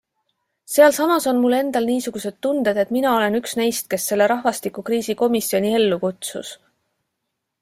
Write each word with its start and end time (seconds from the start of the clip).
Sealsamas 0.75 1.27
on 1.31 1.41
mul 1.43 1.55
endal 1.57 1.85
niisugused 1.89 2.39
tunded, 2.47 2.81
et 2.85 2.95
mina 2.97 3.13
olen 3.19 3.39
üks 3.43 3.55
neist, 3.63 3.87
kes 3.95 4.09
selle 4.13 4.31
rahvastikukriisi 4.35 5.19
komisjoni 5.25 5.79
ellu 5.83 6.05
kutsus... 6.07 6.57